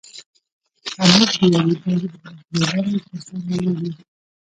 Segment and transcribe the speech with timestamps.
[0.99, 2.09] او موږ د یوې دوې
[2.59, 3.93] لارې پر سر ولاړ یو.